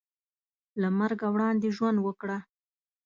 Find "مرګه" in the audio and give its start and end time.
0.97-1.27